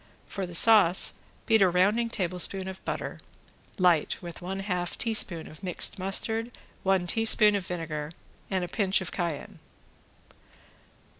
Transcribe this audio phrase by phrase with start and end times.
[0.25, 1.13] For the sauce
[1.45, 3.19] beat a rounding tablespoon of butter
[3.77, 6.49] light with one half teaspoon of mixed mustard,
[6.81, 8.11] one teaspoon of vinegar
[8.49, 9.59] and a pinch of cayenne.